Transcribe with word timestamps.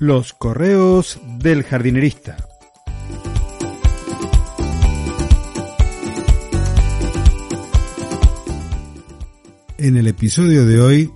Los 0.00 0.32
correos 0.32 1.20
del 1.40 1.62
jardinerista. 1.62 2.38
En 9.76 9.98
el 9.98 10.06
episodio 10.06 10.64
de 10.64 10.80
hoy, 10.80 11.10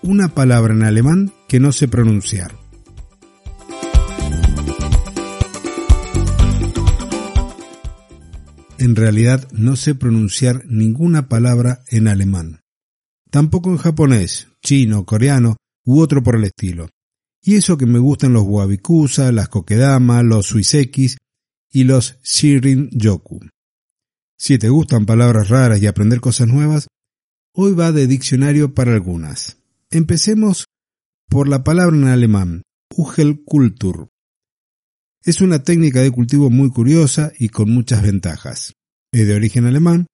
una 0.00 0.28
palabra 0.28 0.72
en 0.72 0.84
alemán 0.84 1.32
que 1.46 1.60
no 1.60 1.70
sé 1.70 1.86
pronunciar. 1.86 2.54
En 8.78 8.96
realidad 8.96 9.46
no 9.52 9.76
sé 9.76 9.94
pronunciar 9.94 10.62
ninguna 10.64 11.28
palabra 11.28 11.82
en 11.88 12.08
alemán. 12.08 12.62
Tampoco 13.30 13.68
en 13.68 13.76
japonés, 13.76 14.48
chino, 14.62 15.04
coreano 15.04 15.58
u 15.84 16.00
otro 16.00 16.22
por 16.22 16.36
el 16.36 16.44
estilo. 16.44 16.88
Y 17.42 17.56
eso 17.56 17.76
que 17.76 17.86
me 17.86 17.98
gustan 17.98 18.32
los 18.32 18.44
wabikusa, 18.46 19.32
las 19.32 19.48
kokedama, 19.48 20.22
los 20.22 20.46
suisekis 20.46 21.18
y 21.70 21.84
los 21.84 22.16
shirin 22.22 22.88
yoku. 22.92 23.40
Si 24.38 24.58
te 24.58 24.68
gustan 24.68 25.06
palabras 25.06 25.48
raras 25.48 25.82
y 25.82 25.86
aprender 25.86 26.20
cosas 26.20 26.46
nuevas, 26.46 26.86
hoy 27.52 27.72
va 27.72 27.90
de 27.90 28.06
diccionario 28.06 28.74
para 28.74 28.92
algunas. 28.92 29.58
Empecemos 29.90 30.66
por 31.28 31.48
la 31.48 31.64
palabra 31.64 31.96
en 31.96 32.04
alemán, 32.04 32.62
Ugelkultur. 32.96 34.08
Es 35.24 35.40
una 35.40 35.62
técnica 35.62 36.00
de 36.00 36.10
cultivo 36.10 36.50
muy 36.50 36.70
curiosa 36.70 37.32
y 37.38 37.48
con 37.48 37.70
muchas 37.70 38.02
ventajas. 38.02 38.74
Es 39.12 39.26
de 39.26 39.34
origen 39.34 39.66
alemán 39.66 40.06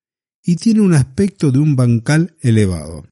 y 0.43 0.57
tiene 0.57 0.81
un 0.81 0.95
aspecto 0.95 1.51
de 1.51 1.59
un 1.59 1.77
bancal 1.77 2.37
elevado 2.41 3.05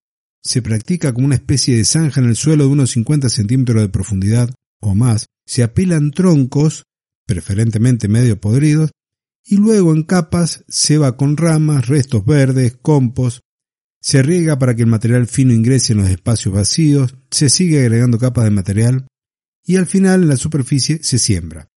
se 0.46 0.62
practica 0.62 1.12
como 1.12 1.26
una 1.26 1.34
especie 1.34 1.76
de 1.76 1.84
zanja 1.84 2.20
en 2.20 2.28
el 2.28 2.36
suelo 2.36 2.64
de 2.64 2.70
unos 2.70 2.92
50 2.92 3.28
centímetros 3.28 3.82
de 3.82 3.88
profundidad 3.88 4.54
o 4.80 4.94
más, 4.94 5.26
se 5.44 5.62
apilan 5.62 6.10
troncos, 6.10 6.84
preferentemente 7.26 8.08
medio 8.08 8.40
podridos, 8.40 8.90
y 9.44 9.56
luego 9.56 9.92
en 9.92 10.02
capas 10.02 10.64
se 10.68 10.98
va 10.98 11.16
con 11.16 11.36
ramas, 11.36 11.86
restos 11.86 12.24
verdes, 12.24 12.76
compost, 12.80 13.40
se 14.00 14.22
riega 14.22 14.58
para 14.58 14.74
que 14.74 14.82
el 14.82 14.88
material 14.88 15.26
fino 15.26 15.52
ingrese 15.52 15.92
en 15.92 16.00
los 16.00 16.08
espacios 16.08 16.54
vacíos, 16.54 17.16
se 17.30 17.50
sigue 17.50 17.80
agregando 17.80 18.18
capas 18.18 18.44
de 18.44 18.50
material 18.50 19.06
y 19.64 19.76
al 19.76 19.86
final 19.86 20.22
en 20.22 20.28
la 20.28 20.36
superficie 20.36 21.02
se 21.02 21.18
siembra. 21.18 21.68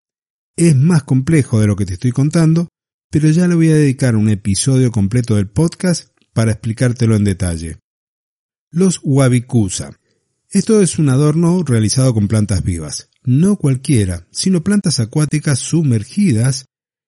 Es 0.55 0.75
más 0.75 1.03
complejo 1.03 1.59
de 1.59 1.67
lo 1.67 1.75
que 1.75 1.85
te 1.85 1.93
estoy 1.93 2.11
contando, 2.11 2.67
pero 3.09 3.29
ya 3.29 3.47
le 3.47 3.55
voy 3.55 3.69
a 3.69 3.75
dedicar 3.75 4.15
un 4.15 4.29
episodio 4.29 4.91
completo 4.91 5.35
del 5.35 5.49
podcast 5.49 6.09
para 6.33 6.51
explicártelo 6.51 7.15
en 7.15 7.23
detalle. 7.23 7.79
Los 8.71 8.99
wabikusa. 9.03 9.99
Esto 10.51 10.81
es 10.81 10.99
un 10.99 11.09
adorno 11.09 11.63
realizado 11.63 12.13
con 12.13 12.27
plantas 12.27 12.63
vivas, 12.63 13.09
no 13.23 13.55
cualquiera, 13.55 14.27
sino 14.31 14.63
plantas 14.63 14.99
acuáticas 14.99 15.57
sumergidas 15.57 16.65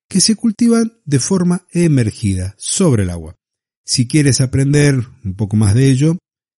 que 0.10 0.22
se 0.22 0.36
cultivan 0.36 0.94
de 1.06 1.20
forma 1.20 1.68
emergida 1.72 2.56
sobre 2.58 3.04
el 3.04 3.12
agua. 3.12 3.36
Si 3.86 4.08
quieres 4.08 4.42
aprender 4.42 5.06
un 5.24 5.36
poco 5.36 5.56
más 5.56 5.76
de 5.76 5.92
ello, 5.92 6.18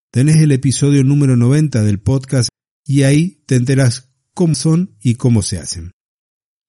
tenés 0.09 0.38
el 0.38 0.53
episodio 0.53 1.03
número 1.03 1.35
90 1.35 1.84
del 1.84 2.00
podcast 2.00 2.47
y 2.85 3.03
ahí 3.03 3.44
te 3.46 3.56
enteras 3.56 4.09
cómo 4.34 4.56
son 4.56 4.97
y 5.02 5.16
cómo 5.16 5.41
se 5.41 5.59
hacen. 5.59 5.91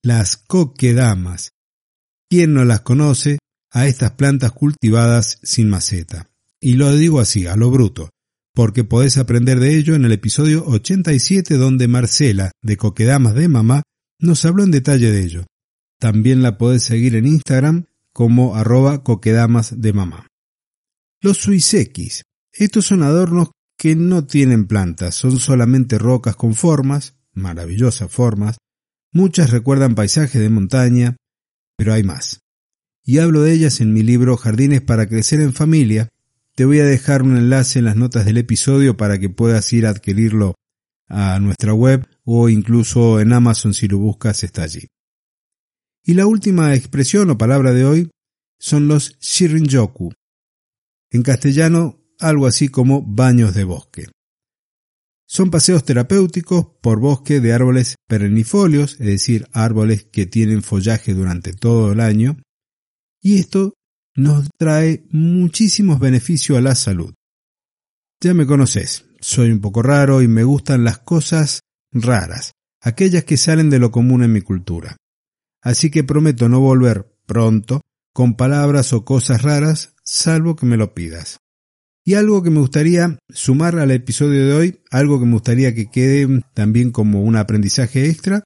Las 0.03 0.37
coquedamas. 0.37 1.53
¿Quién 2.29 2.53
no 2.53 2.65
las 2.65 2.81
conoce 2.81 3.39
a 3.71 3.87
estas 3.87 4.13
plantas 4.13 4.51
cultivadas 4.51 5.39
sin 5.45 5.69
maceta? 5.69 6.31
Y 6.61 6.75
lo 6.75 6.95
digo 6.97 7.21
así, 7.21 7.47
a 7.47 7.55
lo 7.57 7.71
bruto 7.71 8.11
porque 8.55 8.85
podés 8.85 9.19
aprender 9.19 9.59
de 9.59 9.77
ello 9.77 9.95
en 9.95 10.05
el 10.05 10.13
episodio 10.13 10.65
87 10.67 11.57
donde 11.57 11.89
Marcela, 11.89 12.53
de 12.63 12.77
Coquedamas 12.77 13.35
de 13.35 13.49
Mamá, 13.49 13.83
nos 14.21 14.45
habló 14.45 14.63
en 14.63 14.71
detalle 14.71 15.11
de 15.11 15.25
ello. 15.25 15.45
También 15.99 16.43
la 16.43 16.57
podés 16.57 16.85
seguir 16.85 17.17
en 17.17 17.27
Instagram 17.27 17.87
como 18.13 18.55
arroba 18.55 19.03
coquedamas 19.03 19.81
de 19.81 19.93
mamá. 19.93 20.29
Los 21.21 21.39
suisekis. 21.39 22.23
Estos 22.53 22.87
son 22.87 23.03
adornos 23.03 23.51
que 23.77 23.97
no 23.97 24.25
tienen 24.25 24.67
plantas, 24.67 25.17
son 25.17 25.39
solamente 25.39 25.99
rocas 25.99 26.37
con 26.37 26.55
formas, 26.55 27.17
maravillosas 27.33 28.11
formas. 28.11 28.59
Muchas 29.13 29.51
recuerdan 29.51 29.97
paisajes 29.97 30.41
de 30.41 30.49
montaña, 30.49 31.17
pero 31.77 31.93
hay 31.93 32.05
más. 32.05 32.41
Y 33.03 33.19
hablo 33.19 33.43
de 33.43 33.53
ellas 33.53 33.81
en 33.81 33.93
mi 33.93 34.03
libro 34.03 34.37
Jardines 34.37 34.81
para 34.81 35.09
crecer 35.09 35.41
en 35.41 35.53
familia, 35.53 36.09
te 36.55 36.65
voy 36.65 36.79
a 36.79 36.85
dejar 36.85 37.23
un 37.23 37.37
enlace 37.37 37.81
en 37.81 37.87
las 37.87 37.97
notas 37.97 38.25
del 38.25 38.39
episodio 38.39 38.97
para 38.97 39.19
que 39.19 39.29
puedas 39.29 39.73
ir 39.73 39.87
a 39.87 39.91
adquirirlo 39.91 40.55
a 41.09 41.39
nuestra 41.41 41.75
web 41.75 42.07
o 42.25 42.49
incluso 42.49 43.21
en 43.21 43.33
Amazon 43.33 43.75
si 43.75 43.89
lo 43.89 43.99
buscas 43.99 44.45
está 44.45 44.63
allí. 44.63 44.87
Y 46.03 46.15
la 46.15 46.27
última 46.27 46.75
expresión 46.75 47.31
o 47.31 47.39
palabra 47.39 47.73
de 47.73 47.85
hoy 47.85 48.11
son 48.59 48.89
los 48.89 49.19
shirinjoku. 49.19 50.13
En 51.11 51.23
castellano, 51.23 52.01
algo 52.19 52.47
así 52.47 52.69
como 52.69 53.03
baños 53.03 53.55
de 53.55 53.65
bosque. 53.65 54.07
Son 55.27 55.51
paseos 55.51 55.85
terapéuticos 55.85 56.67
por 56.81 57.01
bosque 57.01 57.41
de 57.41 57.53
árboles 57.53 57.97
perennifolios, 58.07 58.93
es 59.01 59.07
decir, 59.07 59.49
árboles 59.53 60.05
que 60.05 60.27
tienen 60.27 60.63
follaje 60.63 61.15
durante 61.15 61.53
todo 61.53 61.93
el 61.93 62.01
año, 62.01 62.37
y 63.21 63.39
esto 63.39 63.75
nos 64.17 64.49
trae 64.59 65.07
muchísimos 65.11 65.99
beneficios 65.99 66.59
a 66.59 66.61
la 66.61 66.75
salud. 66.75 67.15
Ya 68.21 68.35
me 68.35 68.47
conoces, 68.47 69.07
soy 69.21 69.51
un 69.51 69.61
poco 69.61 69.83
raro 69.83 70.23
y 70.23 70.29
me 70.29 70.45
gustan 70.45 70.85
las 70.85 70.99
cosas 70.99 71.61
raras, 71.93 72.53
aquellas 72.81 73.25
que 73.25 73.37
salen 73.37 73.71
de 73.71 73.79
lo 73.79 73.91
común 73.91 74.23
en 74.23 74.33
mi 74.33 74.41
cultura. 74.41 74.97
Así 75.63 75.91
que 75.91 76.05
prometo 76.05 76.49
no 76.49 76.61
volver 76.61 77.13
pronto 77.27 77.81
con 78.13 78.37
palabras 78.37 78.93
o 78.93 79.05
cosas 79.05 79.43
raras, 79.43 79.95
salvo 80.05 80.57
que 80.57 80.67
me 80.67 80.77
lo 80.77 80.95
pidas. 80.95 81.39
Y 82.05 82.15
algo 82.15 82.43
que 82.43 82.51
me 82.51 82.61
gustaría 82.61 83.19
sumar 83.31 83.79
al 83.79 83.91
episodio 83.91 84.47
de 84.47 84.53
hoy, 84.53 84.81
algo 84.91 85.19
que 85.19 85.27
me 85.27 85.33
gustaría 85.33 85.75
que 85.75 85.91
quede 85.91 86.43
también 86.53 86.93
como 86.93 87.23
un 87.23 87.35
aprendizaje 87.37 88.11
extra, 88.11 88.45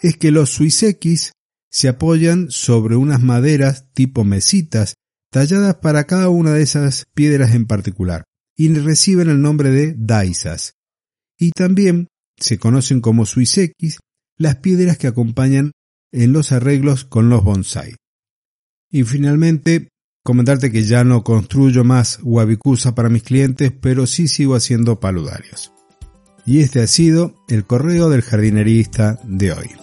es 0.00 0.16
que 0.16 0.30
los 0.30 0.50
suisekis 0.50 1.32
se 1.68 1.88
apoyan 1.88 2.50
sobre 2.50 2.96
unas 2.96 3.20
maderas 3.20 3.92
tipo 3.92 4.24
mesitas 4.24 4.94
talladas 5.32 5.76
para 5.76 6.04
cada 6.04 6.28
una 6.28 6.52
de 6.52 6.62
esas 6.62 7.06
piedras 7.14 7.54
en 7.54 7.66
particular, 7.66 8.24
y 8.54 8.72
reciben 8.74 9.30
el 9.30 9.40
nombre 9.40 9.70
de 9.70 9.94
daisas. 9.96 10.74
Y 11.38 11.50
también 11.52 12.08
se 12.36 12.58
conocen 12.58 13.00
como 13.00 13.24
suisekis 13.24 13.98
las 14.36 14.56
piedras 14.56 14.98
que 14.98 15.06
acompañan 15.06 15.72
en 16.12 16.32
los 16.32 16.52
arreglos 16.52 17.04
con 17.04 17.30
los 17.30 17.42
bonsai. 17.42 17.96
Y 18.90 19.04
finalmente, 19.04 19.88
comentarte 20.22 20.70
que 20.70 20.84
ya 20.84 21.02
no 21.02 21.24
construyo 21.24 21.82
más 21.82 22.18
wabikusa 22.22 22.94
para 22.94 23.08
mis 23.08 23.22
clientes, 23.22 23.72
pero 23.72 24.06
sí 24.06 24.28
sigo 24.28 24.54
haciendo 24.54 25.00
paludarios. 25.00 25.72
Y 26.44 26.60
este 26.60 26.82
ha 26.82 26.86
sido 26.86 27.34
el 27.48 27.64
correo 27.64 28.10
del 28.10 28.20
jardinerista 28.20 29.18
de 29.24 29.52
hoy. 29.52 29.81